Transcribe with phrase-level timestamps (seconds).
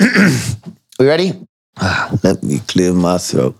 [0.98, 1.32] we ready?
[1.78, 3.56] Ah, let me clear my throat.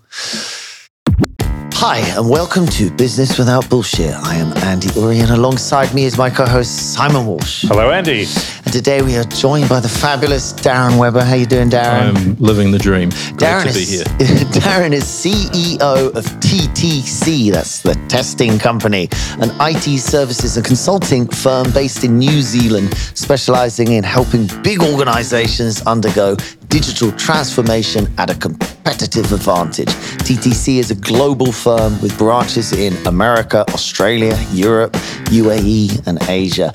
[1.79, 4.11] Hi, and welcome to Business Without Bullshit.
[4.11, 7.65] I am Andy Oury, and alongside me is my co host, Simon Walsh.
[7.67, 8.21] Hello, Andy.
[8.65, 11.23] And today we are joined by the fabulous Darren Webber.
[11.23, 12.17] How are you doing, Darren?
[12.17, 13.09] I'm living the dream.
[13.09, 14.03] Great Darren to be is, here.
[14.59, 15.79] Darren is CEO
[16.15, 19.07] of TTC, that's the testing company,
[19.39, 25.83] an IT services and consulting firm based in New Zealand, specializing in helping big organizations
[25.83, 26.37] undergo
[26.69, 29.87] digital transformation at a competitive advantage.
[30.27, 34.93] TTC is a global firm with branches in America, Australia, Europe,
[35.25, 36.71] UAE, and Asia.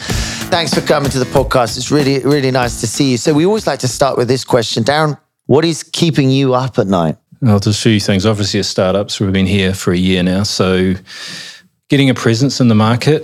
[0.50, 1.76] Thanks for coming to the podcast.
[1.76, 3.16] It's really, really nice to see you.
[3.16, 6.78] So, we always like to start with this question Darren, what is keeping you up
[6.78, 7.16] at night?
[7.40, 8.24] Well, there's a few things.
[8.24, 10.44] Obviously, a startup, so we've been here for a year now.
[10.44, 10.94] So,
[11.92, 13.22] getting a presence in the market.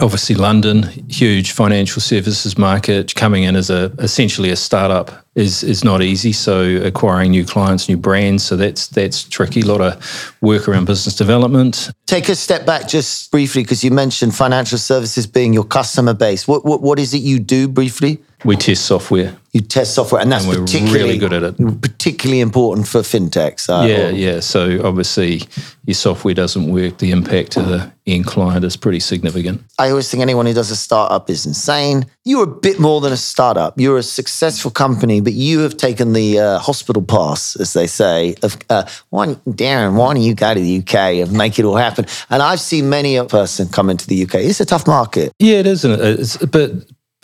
[0.00, 3.14] Obviously, London, huge financial services market.
[3.14, 6.32] Coming in as a essentially a startup is is not easy.
[6.32, 8.42] So, acquiring new clients, new brands.
[8.42, 9.60] So that's that's tricky.
[9.60, 11.90] A lot of work around business development.
[12.06, 16.48] Take a step back just briefly because you mentioned financial services being your customer base.
[16.48, 18.22] What, what what is it you do briefly?
[18.46, 19.36] We test software.
[19.52, 21.80] You test software, and that's And we're particularly really good at it.
[21.80, 23.68] Particularly important for fintechs.
[23.70, 24.40] uh, Yeah, or- yeah.
[24.40, 25.42] So obviously,
[25.86, 26.98] your software doesn't work.
[26.98, 29.62] The impact to the end client is pretty significant.
[29.78, 32.04] I always think anyone who does a startup is insane.
[32.24, 33.80] You're a bit more than a startup.
[33.80, 38.34] You're a successful company, but you have taken the uh, hospital pass, as they say,
[38.42, 41.76] of uh, why, Darren, why don't you go to the UK and make it all
[41.76, 42.04] happen?
[42.28, 44.34] And I've seen many a person come into the UK.
[44.36, 45.32] It's a tough market.
[45.38, 46.20] Yeah, it is, isn't it?
[46.20, 46.72] It's, but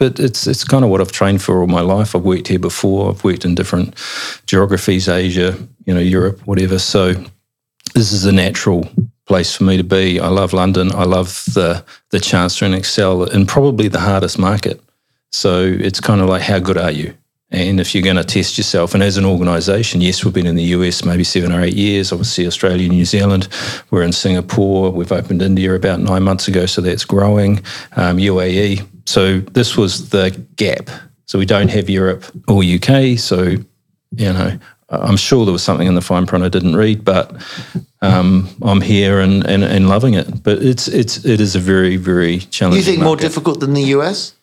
[0.03, 2.17] but it's it's kind of what I've trained for all my life.
[2.17, 3.11] I've worked here before.
[3.11, 3.95] I've worked in different
[4.47, 6.81] geographies, Asia, you know, Europe, whatever.
[6.81, 7.13] So
[7.95, 8.89] this is a natural
[9.27, 10.19] place for me to be.
[10.19, 10.91] I love London.
[10.93, 14.81] I love the the chance to excel in probably the hardest market.
[15.31, 17.15] So it's kind of like how good are you?
[17.53, 20.57] And if you're going to test yourself, and as an organisation, yes, we've been in
[20.57, 22.11] the US maybe seven or eight years.
[22.11, 23.49] Obviously, Australia, New Zealand.
[23.91, 24.91] We're in Singapore.
[24.91, 27.59] We've opened India about nine months ago, so that's growing.
[27.97, 28.87] Um, UAE.
[29.07, 30.89] So this was the gap.
[31.27, 33.19] So we don't have Europe or UK.
[33.19, 33.57] So
[34.17, 37.35] you know, I'm sure there was something in the fine print I didn't read, but
[38.03, 40.43] um, I'm here and, and, and loving it.
[40.43, 42.79] But it's it's it is a very very challenging.
[42.79, 44.35] You think more difficult than the US?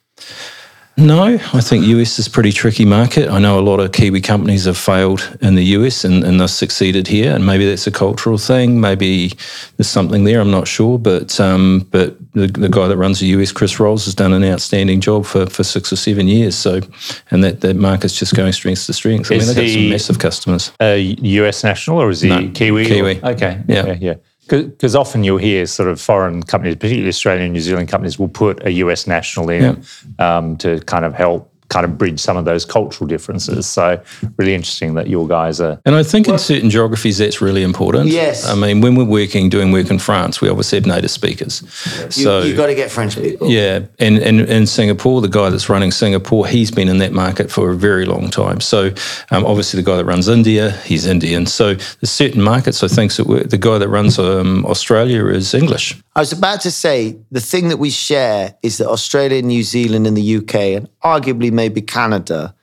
[0.99, 1.23] No,
[1.53, 3.29] I think US is a pretty tricky market.
[3.29, 6.49] I know a lot of Kiwi companies have failed in the US and, and they've
[6.49, 8.81] succeeded here, and maybe that's a cultural thing.
[8.81, 9.29] Maybe
[9.77, 10.41] there's something there.
[10.41, 14.05] I'm not sure, but um, but the, the guy that runs the US, Chris Rolls,
[14.05, 16.55] has done an outstanding job for, for six or seven years.
[16.55, 16.81] So,
[17.31, 19.31] and that that market's just going strength to strength.
[19.31, 20.71] I Is mean, they've got some massive customers.
[20.81, 22.85] A US national or is he No, Kiwi?
[22.85, 23.21] Kiwi.
[23.23, 23.61] Okay.
[23.67, 23.85] Yeah.
[23.85, 23.97] Yeah.
[23.99, 24.13] Yeah.
[24.49, 28.29] Because often you'll hear sort of foreign companies, particularly Australian and New Zealand companies, will
[28.29, 29.83] put a US national in
[30.19, 33.67] um, to kind of help kind of bridge some of those cultural differences.
[33.67, 34.01] So
[34.37, 35.79] really interesting that your guys are.
[35.85, 38.07] And I think in certain geographies that's really important.
[38.07, 38.47] Yes.
[38.47, 41.61] I mean, when we're working, doing work in France, we obviously have native speakers.
[41.61, 43.49] You, So you've got to get French people.
[43.49, 47.51] Yeah, and, and in Singapore, the guy that's running Singapore, he's been in that market
[47.51, 48.59] for a very long time.
[48.61, 48.87] So
[49.31, 51.45] um, obviously, the guy that runs India, he's Indian.
[51.45, 55.97] So there's certain markets I think that the guy that runs um, Australia is English.
[56.15, 60.07] I was about to say the thing that we share is that Australia, New Zealand,
[60.07, 62.55] and the UK, and arguably maybe Canada,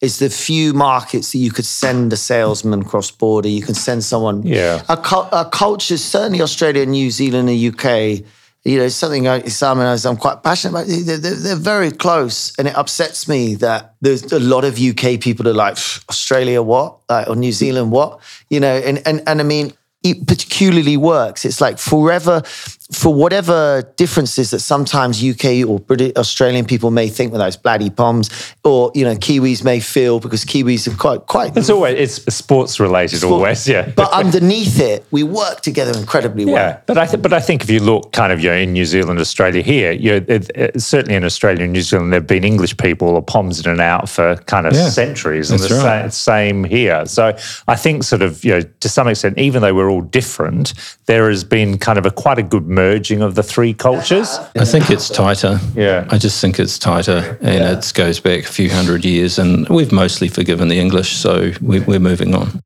[0.00, 3.48] is the few markets that you could send a salesman cross border.
[3.48, 4.42] You can send someone.
[4.42, 4.84] Yeah.
[4.88, 8.24] Our, cul- our cultures, certainly Australia, New Zealand, and UK.
[8.64, 10.86] You know, something I, Simon, I'm quite passionate about.
[10.88, 15.20] They're, they're, they're very close, and it upsets me that there's a lot of UK
[15.20, 15.76] people are like
[16.08, 18.20] Australia, what, like, or New Zealand, what,
[18.50, 21.44] you know, and and and I mean, it particularly works.
[21.44, 22.42] It's like forever,
[22.92, 27.90] for whatever differences that sometimes UK or British Australian people may think with those bloody
[27.90, 28.30] bombs,
[28.64, 31.56] or you know Kiwis may feel because Kiwis are quite quite.
[31.56, 33.90] It's always it's sports related always, yeah.
[33.96, 36.54] But underneath it, we work together incredibly well.
[36.54, 38.72] Yeah, but I th- but I think if you look kind of you know in
[38.72, 42.26] New Zealand, Australia here, you know, it, it- certainly in Australia and New Zealand, there've
[42.26, 45.74] been English people or POMs in and out for kind of Yeah, centuries, and the
[45.74, 46.12] right.
[46.12, 47.04] sa- same here.
[47.06, 47.36] So
[47.66, 50.72] I think sort of you know to some extent, even though we're all different,
[51.06, 54.38] there has been kind of a quite a good merging of the three cultures.
[54.54, 55.58] I think it's tighter.
[55.74, 56.06] Yeah.
[56.10, 59.92] I just think it's tighter and it goes back a few hundred years and we've
[59.92, 62.60] mostly forgiven the English, so we, we're moving on.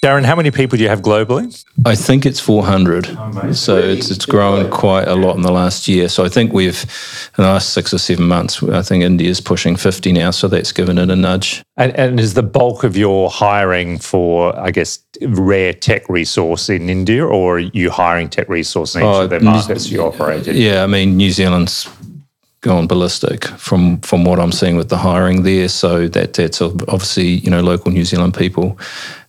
[0.00, 1.64] Darren, how many people do you have globally?
[1.84, 3.06] I think it's 400.
[3.56, 6.08] so it's, it's grown quite a lot in the last year.
[6.08, 6.84] So I think we've,
[7.36, 10.30] in the last six or seven months, I think India's pushing 50 now.
[10.30, 11.64] So that's given it a nudge.
[11.76, 16.88] And, and is the bulk of your hiring for, I guess, rare tech resource in
[16.88, 20.02] India, or are you hiring tech resource in each Oh, of the New- markets you
[20.04, 20.54] operate in?
[20.56, 21.88] Yeah, I mean, New Zealand's
[22.60, 25.68] gone ballistic from from what I'm seeing with the hiring there.
[25.68, 28.78] So that that's obviously you know local New Zealand people.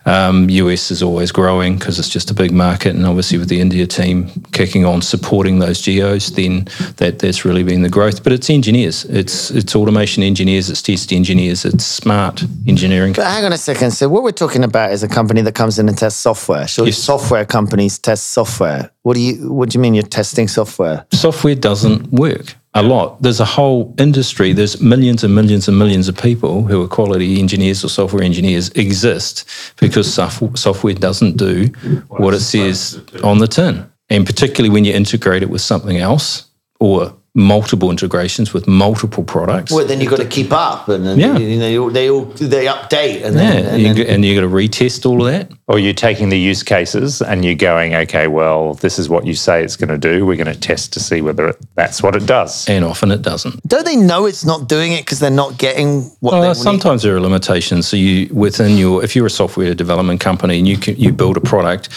[0.06, 3.60] Um, US is always growing because it's just a big market, and obviously with the
[3.60, 8.24] India team kicking on supporting those geos, then that that's really been the growth.
[8.24, 13.14] But it's engineers, it's it's automation engineers, it's test engineers, it's smart engineering.
[13.14, 13.92] But hang on a second.
[13.92, 16.68] So what we're talking about is a company that comes in and tests software.
[16.68, 16.98] Surely Yes.
[17.04, 18.90] software companies test software.
[19.04, 21.06] What do you What do you mean you're testing software?
[21.12, 23.22] software doesn't work a lot.
[23.22, 27.40] There's a whole industry, there's millions and millions and millions of people who are quality
[27.40, 29.48] engineers or software engineers exist
[29.80, 31.68] because software doesn't do
[32.08, 33.90] what it says on the tin.
[34.10, 36.48] And particularly when you integrate it with something else
[36.80, 39.72] or multiple integrations with multiple products.
[39.72, 41.38] Well, then you've got to keep up, and then Yeah.
[41.38, 44.42] you know, they all they update, and yeah, then, and you then and you got
[44.42, 45.52] to retest all of that.
[45.68, 49.36] Or you're taking the use cases and you're going, okay, well, this is what you
[49.36, 50.26] say it's going to do.
[50.26, 52.68] We're going to test to see whether it, that's what it does.
[52.68, 53.62] And often it doesn't.
[53.68, 56.56] don't they know it's not doing it because they're not getting what Uh, they need?
[56.58, 57.88] sometimes there are limitations.
[57.88, 61.38] So you within your if you're a software development company and you can, you build
[61.38, 61.90] a product,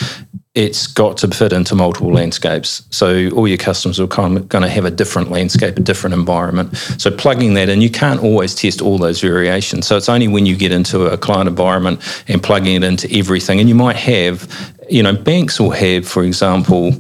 [0.55, 2.83] it's got to fit into multiple landscapes.
[2.91, 6.13] So all your customers are kind of going to have a different landscape, a different
[6.13, 6.77] environment.
[6.99, 9.87] So plugging that in, you can't always test all those variations.
[9.87, 13.61] So it's only when you get into a client environment and plugging it into everything.
[13.61, 16.93] And you might have, you know, banks will have, for example,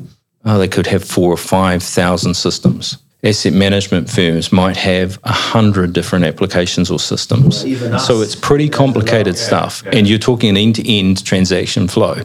[0.46, 3.01] oh, they could have four or five thousand systems.
[3.24, 7.64] Asset management firms might have a hundred different applications or systems.
[7.64, 7.96] even.
[8.00, 9.84] So it's pretty complicated stuff.
[9.86, 12.16] And you're talking an end to end transaction flow.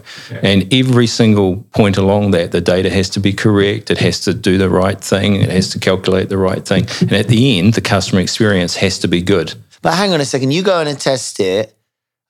[0.42, 3.92] And every single point along that, the data has to be correct.
[3.92, 5.36] It has to do the right thing.
[5.36, 6.88] It has to calculate the right thing.
[7.00, 9.54] And at the end, the customer experience has to be good.
[9.82, 11.76] But hang on a second, you go in and test it.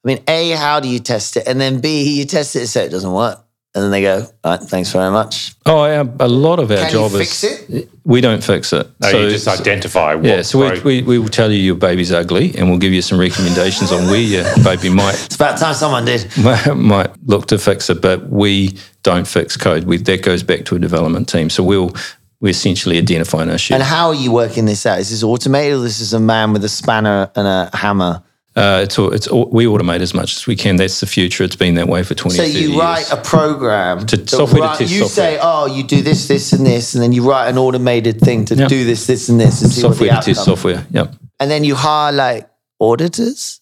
[0.05, 1.49] I mean, A, how do you test it?
[1.49, 3.43] And then B, you test it, so it doesn't work.
[3.79, 5.55] And then they go, all right, thanks very much.
[5.65, 7.89] Oh, our, a lot of our Can you job fix is it?
[8.03, 8.91] we don't fix it.
[8.99, 12.11] No, you just identify what Yeah, so we, we, we will tell you your baby's
[12.11, 15.75] ugly and we'll give you some recommendations on where your baby might It's about time
[15.75, 16.27] someone did.
[16.43, 19.85] might, might look to fix it, but we don't fix code.
[19.85, 21.51] We, that goes back to a development team.
[21.51, 21.95] So we'll
[22.41, 23.75] we essentially identify an issue.
[23.75, 24.99] And how are you working this out?
[24.99, 28.25] Is this automated or this is a man with a spanner and a hammer?
[28.59, 30.77] Uh, it's all, it's all, we automate as much as we can.
[30.77, 31.45] That's the future.
[31.45, 32.37] It's been that way for twenty.
[32.37, 32.77] So 30 you years.
[32.81, 35.09] write a program To- software to test You software.
[35.33, 38.45] say, oh, you do this, this, and this, and then you write an automated thing
[38.47, 38.67] to Yeah.
[38.69, 40.85] do this, this, and this, and see software what to test software.
[40.91, 41.15] Yep.
[41.41, 42.49] And then you hire like
[42.81, 43.61] auditors.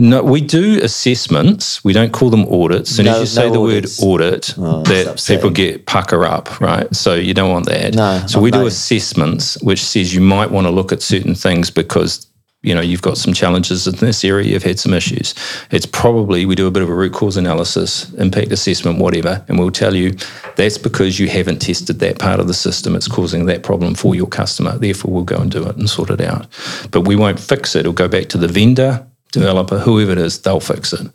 [0.00, 1.82] No, we do assessments.
[1.84, 2.90] We don't call them audits.
[2.90, 4.00] As soon No- as you say no the audits.
[4.00, 6.86] word audit, Oh, that people get pucker up, right?
[6.94, 7.94] So you don't want that.
[7.94, 11.70] No, so we do assessments, which says you might want to look at certain things
[11.70, 12.26] because
[12.62, 14.52] you know you've got some challenges in this area.
[14.52, 15.34] You've had some issues.
[15.70, 19.58] It's probably we do a bit of a root cause analysis, impact assessment, whatever, and
[19.58, 20.16] we'll tell you
[20.56, 22.96] that's because you haven't tested that part of the system.
[22.96, 24.76] It's causing that problem for your customer.
[24.76, 26.46] Therefore, we'll go and do it and sort it out.
[26.90, 27.80] But we won't fix it.
[27.80, 30.40] It'll go back to the vendor, developer, whoever it is.
[30.40, 31.06] They'll fix it.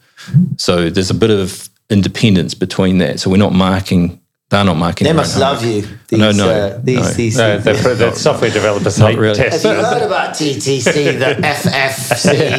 [0.57, 3.19] So there's a bit of independence between that.
[3.19, 4.22] So we're not marking.
[4.53, 5.05] They're not marking.
[5.05, 5.83] They must love homework.
[5.89, 5.97] you.
[6.09, 7.11] These, No, no, uh, these, no.
[7.13, 7.38] these.
[7.38, 9.33] No, the, the software developers Not really.
[9.35, 9.63] tests.
[9.63, 10.83] Have you heard about TTC,
[11.17, 11.35] the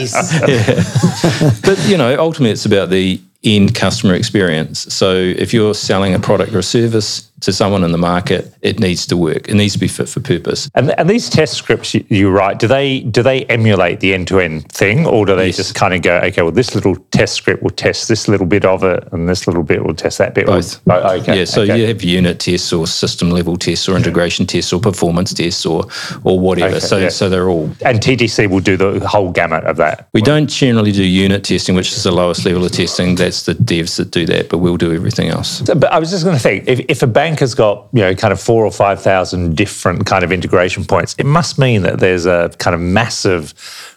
[0.04, 1.62] FFCs?
[1.64, 4.92] But you know, ultimately, it's about the end customer experience.
[4.92, 8.78] So if you're selling a product or a service to someone in the market, it
[8.80, 9.48] needs to work.
[9.48, 10.70] It needs to be fit for purpose.
[10.74, 14.28] And, and these test scripts you, you write, do they do they emulate the end
[14.28, 15.56] to end thing, or do they Yes.
[15.56, 18.64] just kind of go, okay, well, this little test script will test this little bit
[18.64, 20.46] of it, and this little bit will test that bit?
[20.46, 20.80] Both.
[20.88, 21.38] Oh, okay.
[21.38, 21.78] Yeah, so okay.
[21.80, 25.86] you have unit tests or system level tests or integration tests or performance tests or
[26.24, 26.76] or whatever.
[26.76, 27.08] Okay, so yeah.
[27.08, 30.08] so they're all And TTC will do the whole gamut of that.
[30.12, 33.14] We don't generally do unit testing, which is the lowest level of testing.
[33.16, 35.62] That's the devs that do that, but we'll do everything else.
[35.66, 38.00] So, But I was just going to think, if, if a bank has got you
[38.00, 41.82] know kind of four or five thousand different kind of integration points, it must mean
[41.82, 43.54] that there's a kind of massive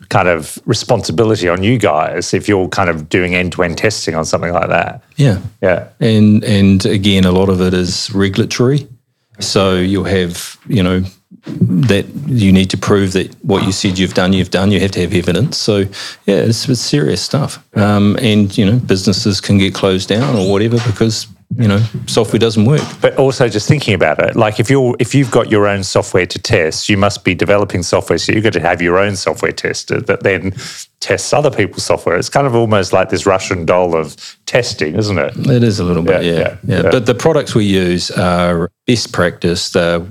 [0.10, 4.15] kind of responsibility on you guys if you're kind of doing end to end testing
[4.15, 5.03] on something like that.
[5.15, 5.41] Yeah.
[5.62, 5.89] Yeah.
[6.00, 8.88] And and again, a lot of it is regulatory.
[9.39, 11.03] So you'll have, you know,
[11.46, 14.72] that you need to prove that what you said you've done, you've done.
[14.72, 15.58] You have to have evidence.
[15.58, 15.79] So
[16.25, 17.63] yeah, it's, it's serious stuff.
[17.77, 22.39] Um, and you know, businesses can get closed down or whatever because you know software
[22.39, 22.82] doesn't work.
[23.01, 26.25] But also just thinking about it, like if you're if you've got your own software
[26.25, 28.18] to test, you must be developing software.
[28.18, 30.54] So you've got to have your own software tested that then
[31.00, 32.18] tests other people's software.
[32.18, 35.38] It's kind of almost like this Russian doll of testing, isn't it?
[35.38, 36.92] It is a little bit, Yeah, yeah, yeah, yeah, yeah.
[36.92, 39.70] But the products we use are best practice.
[39.70, 40.06] They're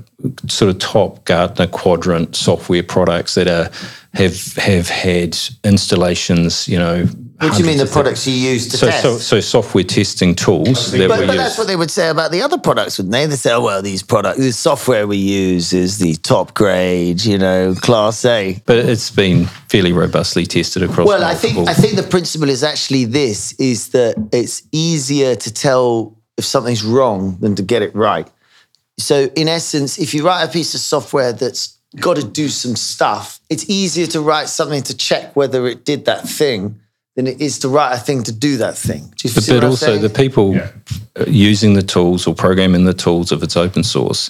[0.47, 3.69] sort of top Gartner quadrant software products that are
[4.13, 7.07] have have had installations, you know,
[7.39, 9.03] What do you mean the products you use to so, test?
[9.03, 11.43] so, so software testing tools that but, we but use.
[11.43, 13.27] that's what they would say about the other products, wouldn't they?
[13.27, 17.37] They say, "Oh well, these products, the software we use is the top grade, you
[17.37, 21.07] know, class A." but it's been fairly robustly tested across.
[21.07, 25.53] Well, I think I think the principle is actually this: is that it's easier to
[25.53, 28.27] tell if something's wrong than to get it right.
[28.97, 32.75] So, in essence, if you write a piece of software that's got to do some
[32.75, 36.79] stuff, it's easier to write something to check whether it did that thing
[37.17, 39.11] than it is to write a thing to do that thing.
[39.17, 40.01] Do you But, see but what I'm also saying?
[40.03, 44.29] the people uh, using the tools or programming the tools, if it's open source,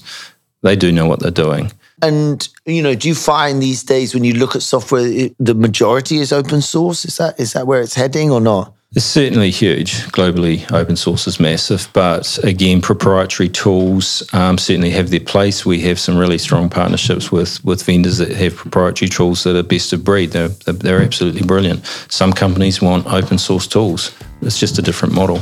[0.64, 1.70] they do know what they're doing.
[2.02, 5.54] And you know, do you find these days when you look at software, it, the
[5.54, 7.04] majority is open source?
[7.04, 8.74] Is that is that where it's heading or not?
[8.96, 9.96] It's certainly huge.
[10.14, 15.66] Globally, open source is massive, but again, proprietary tools um, certainly have their place.
[15.66, 19.64] We have some really strong partnerships with with vendors that have proprietary tools that are
[19.64, 20.32] best of breed.
[20.32, 21.86] They're, they're, absolutely brilliant.
[22.08, 24.16] Some companies want open source tools.
[24.42, 25.42] It's just a different model.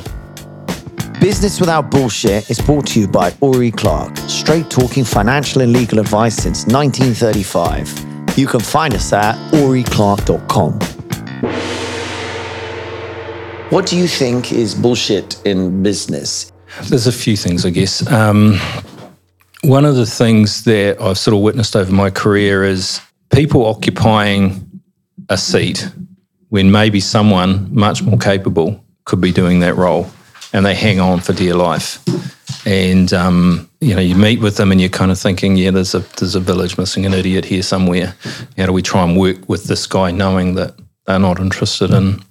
[1.21, 5.99] Business Without Bullshit is brought to you by Oury Clark, straight talking financial and legal
[5.99, 8.37] advice since 1935.
[8.37, 10.94] You can find us at ouryclark.com.
[13.71, 16.51] What do you think is bullshit in business?
[16.83, 18.05] There's a few things, I guess.
[18.11, 18.59] Um,
[19.63, 24.81] one of the things that I've sort of witnessed over my career is people occupying
[25.29, 25.89] a seat
[26.49, 30.11] when maybe someone much more capable could be doing that role,
[30.53, 31.99] and they hang on for dear life.
[32.67, 35.95] And um, you know, you meet with them, and you're kind of thinking, yeah, there's
[35.95, 38.15] a there's a village missing an idiot here somewhere.
[38.57, 40.75] How do we try and work with this guy, knowing that
[41.07, 42.23] they're not interested in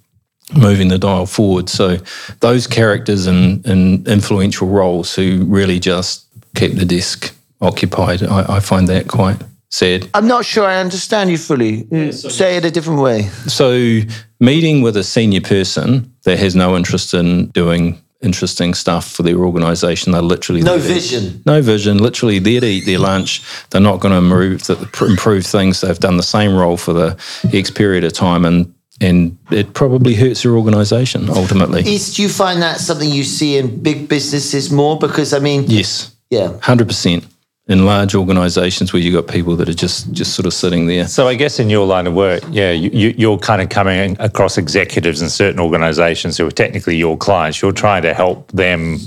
[0.53, 1.69] moving the dial forward.
[1.69, 1.97] So
[2.39, 6.25] those characters and, in influential roles who really just
[6.55, 9.37] keep the disc occupied, I, I find that quite
[9.69, 10.07] sad.
[10.13, 11.83] I'm not sure I understand you fully.
[11.85, 13.23] Mm, say it a different way.
[13.47, 14.01] So
[14.39, 19.37] meeting with a senior person that has no interest in doing interesting stuff for their
[19.37, 21.41] organisation, they're literally No there vision.
[21.45, 23.41] no vision, literally there to eat their lunch.
[23.69, 25.81] They're not going to improve, improve things.
[25.81, 27.17] They've done the same role for the
[27.53, 31.81] X period of time and and it probably hurts your organisation ultimately.
[31.81, 34.97] Is, do you find that something you see in big businesses more?
[34.97, 36.57] Because, I mean, Yes, yeah.
[36.61, 37.25] hundred percent.
[37.67, 40.85] In large organisations where you have got people that are just just sort of sitting
[40.85, 41.07] there.
[41.07, 44.15] So I guess in your line of work, yeah, you, you, you're kind of coming
[44.19, 47.63] across executives in certain organisations who are technically your clients.
[47.63, 48.99] You're trying to help them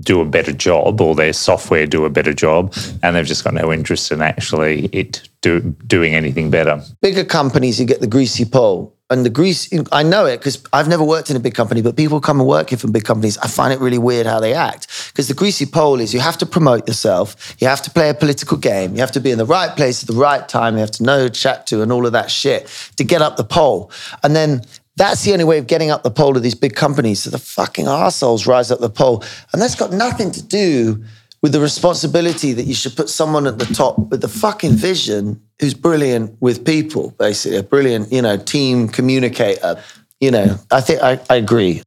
[0.00, 3.52] do a better job or their software do a better job, and they've just got
[3.52, 6.82] no interest in actually it do, doing anything better.
[7.02, 8.95] bigger companies, you get the greasy pole.
[9.08, 11.96] And the grease, I know it because I've never worked in a big company, but
[11.96, 13.38] people come and work here from big companies.
[13.38, 14.88] I find it really weird how they act.
[15.12, 18.14] Because the greasy pole is you have to promote yourself, you have to play a
[18.14, 20.80] political game, you have to be in the right place at the right time, you
[20.80, 23.36] have to know who to chat to and all of that shit to get up
[23.36, 23.92] the pole.
[24.24, 24.62] And then
[24.96, 27.20] that's the only way of getting up the pole of these big companies.
[27.20, 29.22] So the fucking assholes rise up the pole.
[29.52, 31.04] And that's got nothing to do
[31.46, 35.40] with the responsibility that you should put someone at the top with the fucking vision
[35.60, 39.80] who's brilliant with people, basically, a brilliant, you know, team communicator.
[40.18, 41.84] You know, I think I, I agree.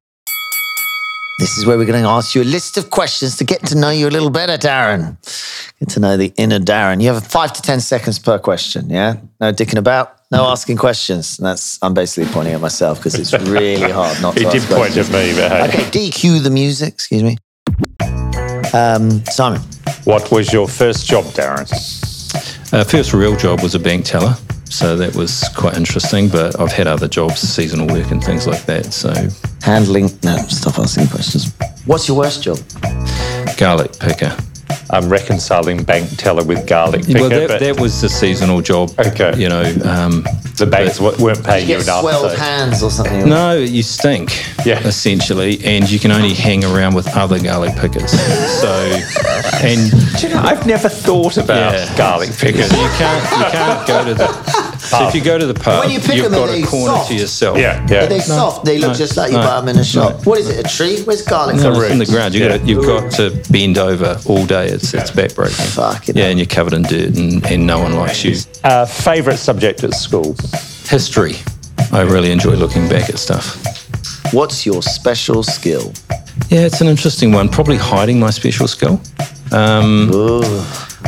[1.39, 3.77] This is where we're going to ask you a list of questions to get to
[3.77, 5.17] know you a little better, Darren.
[5.81, 7.01] Get to know the inner Darren.
[7.01, 9.15] You have five to 10 seconds per question, yeah?
[9.41, 11.37] No dicking about, no asking questions.
[11.37, 14.61] And that's, I'm basically pointing at myself because it's really hard not to He did
[14.69, 15.09] point questions.
[15.09, 15.81] at me, but hey.
[15.81, 17.35] Okay, DQ the music, excuse me.
[18.73, 19.61] Um, Simon.
[20.03, 21.67] What was your first job, Darren?
[22.73, 24.35] Uh, first real job was a bank teller,
[24.65, 26.29] so that was quite interesting.
[26.29, 28.93] But I've had other jobs, seasonal work and things like that.
[28.93, 29.13] So
[29.61, 30.09] Handling.
[30.23, 31.53] No, stop asking questions.
[31.85, 32.59] What's your worst job?
[33.57, 34.35] garlic picker.
[34.91, 38.91] I'm reconciling bank teller with garlic picker, well, that, but that was a seasonal job.
[38.99, 39.33] Okay.
[39.39, 40.23] You know, um,
[40.57, 42.01] the banks w- weren't paying You you get enough.
[42.01, 43.29] swelled so- hands or something.
[43.29, 44.31] no, you stink.
[44.65, 44.79] Yeah.
[44.87, 48.09] Essentially, and you can only hang around with other garlic pickers.
[48.11, 48.71] So,
[49.61, 51.95] and Do you know, I've never thought about Yeah.
[51.97, 52.71] garlic pickers.
[52.71, 54.58] you can't you can't go to the.
[54.89, 56.65] So if you go to the pub, When you pick you've them, are got a
[56.65, 57.09] corner soft?
[57.09, 57.57] to yourself.
[57.57, 58.05] Yeah, Are yeah.
[58.07, 58.65] they soft?
[58.65, 60.25] They look no, just like you no, buy them in a shop.
[60.25, 60.65] What is it?
[60.65, 61.01] A tree?
[61.03, 61.57] Where's garlic?
[61.57, 61.83] No, from?
[61.83, 62.33] it's in the ground.
[62.33, 62.57] You Yeah.
[62.57, 64.67] got you've got to bend over all day.
[64.67, 65.75] It's it's backbreaking.
[65.75, 66.31] Fucking Yeah, hell.
[66.31, 68.35] and you're covered in dirt, and, and no one likes you.
[68.63, 70.35] Uh, favorite subject at school?
[70.87, 71.35] History.
[71.91, 73.57] I really enjoy looking back at stuff.
[74.33, 75.93] What's your special skill?
[76.49, 77.49] Yeah, it's an interesting one.
[77.49, 78.99] Probably hiding my special skill.
[79.51, 80.09] Um,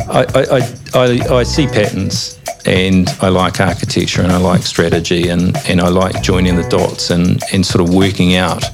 [0.08, 5.28] I, I, I, I, I see patterns and I like architecture and I like strategy
[5.28, 8.64] and, and I like joining the dots and, and sort of working out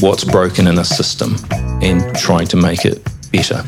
[0.00, 1.36] what's broken in a system
[1.82, 3.64] and trying to make it better.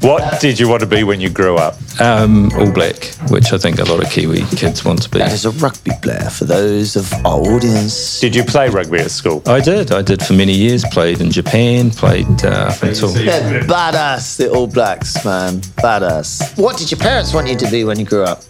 [0.00, 1.74] What did you want to be when you grew up?
[2.00, 5.18] Um, All Black, which I think a lot of Kiwi kids want to be.
[5.18, 8.20] That is a rugby player for those of our audience.
[8.20, 9.42] Did you play rugby at school?
[9.46, 9.92] I did.
[9.92, 10.84] I did for many years.
[10.84, 11.90] Played in Japan.
[11.90, 13.08] Played uh, up until.
[13.08, 15.60] They're badass, the All Blacks, man.
[15.82, 16.58] Badass.
[16.58, 18.44] What did your parents want you to be when you grew up?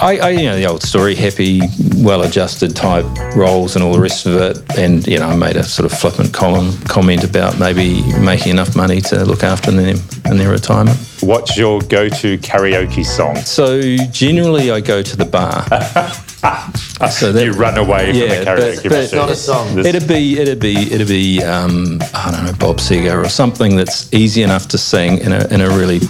[0.00, 1.60] I, I, you know, the old story, happy,
[1.96, 4.78] well-adjusted type roles and all the rest of it.
[4.78, 8.74] And you know, I made a sort of flippant column comment about maybe making enough
[8.74, 9.96] money to look after them
[10.26, 10.98] in their retirement.
[11.20, 13.36] What's your go-to karaoke song?
[13.36, 15.62] So generally, I go to the bar.
[17.10, 19.78] so that, you run away from the karaoke but, but not a song.
[19.78, 24.12] It'd be, it'd be, it'd be, um, I don't know, Bob Seger or something that's
[24.12, 26.00] easy enough to sing in a in a really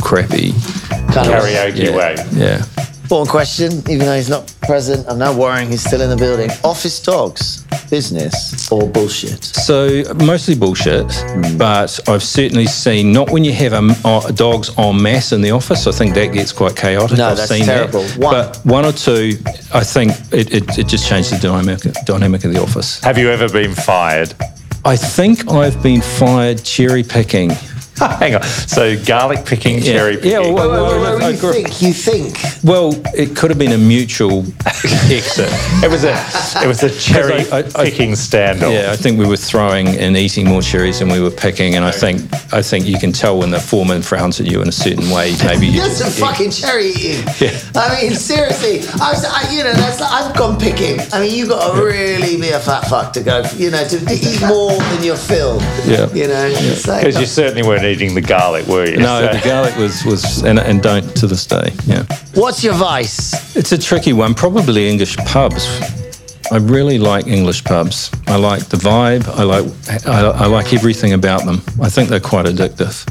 [0.00, 0.50] crappy
[1.12, 2.16] karaoke yeah, way.
[2.32, 2.79] Yeah.
[3.10, 6.48] One question, even though he's not present, I'm now worrying he's still in the building.
[6.62, 9.42] Office dogs, business or bullshit?
[9.42, 11.58] So mostly bullshit, mm.
[11.58, 15.50] but I've certainly seen not when you have a, uh, dogs en masse in the
[15.50, 15.88] office.
[15.88, 17.18] I think that gets quite chaotic.
[17.18, 18.02] No, I've that's seen terrible.
[18.02, 18.18] That.
[18.18, 18.32] One.
[18.32, 19.32] But one or two,
[19.74, 23.00] I think it, it, it just changed the dynamic dynamic of the office.
[23.02, 24.32] Have you ever been fired?
[24.84, 27.50] I think I've been fired cherry picking.
[28.18, 28.42] Hang on.
[28.42, 29.92] So garlic picking, yeah.
[29.92, 30.30] cherry picking.
[30.30, 31.82] Yeah, well, well, well, well you think?
[31.82, 32.38] You think?
[32.64, 35.48] Well, it could have been a mutual exit.
[35.84, 36.14] it was a
[36.64, 38.72] it was a cherry I, I, picking standoff.
[38.72, 41.84] Yeah, I think we were throwing and eating more cherries than we were picking, and
[41.84, 42.22] I think
[42.54, 45.34] I think you can tell when the foreman frowns at you in a certain way.
[45.44, 47.26] Maybe you are some fucking cherry eating.
[47.40, 47.58] Yeah.
[47.74, 51.00] I mean, seriously, I was, I, you know, that's I've gone picking.
[51.10, 53.82] I mean, you have got to really be a fat fuck to go, you know,
[53.82, 55.58] to, to eat more than your fill.
[55.86, 56.12] Yeah.
[56.12, 57.20] You know, because yeah.
[57.20, 58.96] you certainly weren't eating the garlic, were you?
[58.96, 59.32] No, so.
[59.32, 61.72] the garlic was was and, and don't to this day.
[61.86, 62.04] Yeah.
[62.34, 63.56] What's your vice?
[63.56, 64.34] It's a tricky one.
[64.34, 65.66] Probably English pubs.
[66.52, 68.10] I really like English pubs.
[68.26, 69.28] I like the vibe.
[69.28, 71.62] I like I, I like everything about them.
[71.80, 73.06] I think they're quite addictive.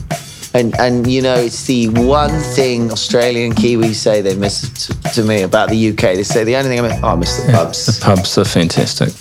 [0.53, 5.24] And and you know, it's the one thing Australian Kiwis say they miss to, to
[5.24, 6.15] me about the UK.
[6.15, 7.86] They say the only thing I miss, oh, I miss the yeah, pubs.
[7.86, 9.13] The pubs are fantastic.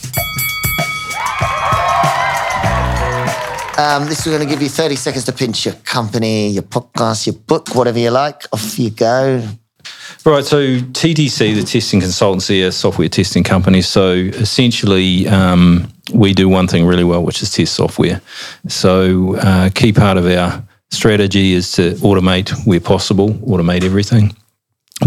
[3.78, 7.28] Um, this is going to give you 30 seconds to pinch your company, your podcast,
[7.28, 8.42] your book, whatever you like.
[8.52, 9.49] Off you go.
[10.25, 13.80] Right, so TTC, the testing consultancy, a software testing company.
[13.82, 18.20] So essentially, um, we do one thing really well, which is test software.
[18.66, 20.60] So, uh, key part of our
[20.91, 24.34] strategy is to automate where possible, automate everything.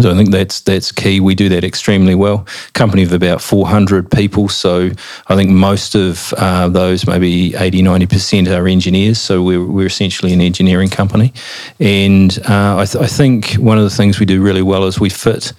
[0.00, 1.20] So I think that's that's key.
[1.20, 2.46] We do that extremely well.
[2.72, 4.48] Company of about 400 people.
[4.48, 4.90] So
[5.26, 9.18] I think most of uh, those, maybe 80, 90% are engineers.
[9.18, 11.34] So we're, we're essentially an engineering company.
[11.78, 14.98] And uh, I, th- I think one of the things we do really well is
[14.98, 15.52] we fit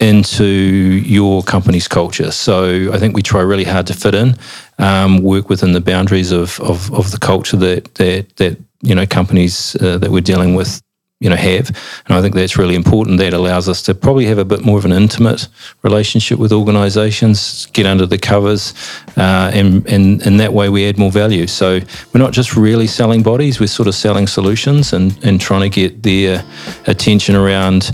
[0.00, 2.32] into your company's culture.
[2.32, 4.36] So I think we try really hard to fit in,
[4.78, 9.06] um, work within the boundaries of, of, of the culture that, that, that you know
[9.06, 10.80] companies uh, that we're dealing with
[11.20, 11.68] you know have.
[12.06, 13.18] And i think that's really important.
[13.18, 15.48] That allows us to probably have a bit more of an intimate
[15.82, 18.74] relationship with organizations get under the covers
[19.16, 21.46] uh, and and in that way we add more value.
[21.46, 21.80] So
[22.12, 25.68] we're not just really selling bodies we're sort of selling solutions and and trying to
[25.68, 26.44] get their
[26.86, 27.90] attention around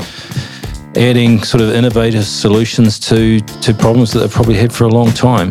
[0.96, 5.10] adding sort of innovative solutions to to problems that they've probably had for a long
[5.12, 5.50] time.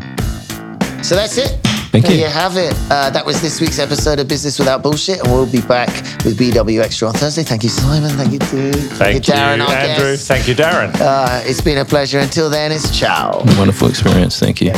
[1.04, 2.22] So that's it Thank there you.
[2.22, 2.74] you have it.
[2.90, 5.90] Uh, that was this week's episode of Business Without Bullshit, and we'll be back
[6.26, 7.44] with BW Extra on Thursday.
[7.44, 8.10] Thank you, Simon.
[8.18, 8.74] Thank you, dude.
[8.76, 9.58] Thank, Thank you, Darren.
[9.60, 10.06] You, Andrew.
[10.14, 10.28] Guest.
[10.28, 10.92] Thank you, Darren.
[11.00, 12.18] Uh, it's been a pleasure.
[12.18, 13.44] Until then, it's ciao.
[13.60, 14.40] Wonderful experience.
[14.40, 14.74] Thank you.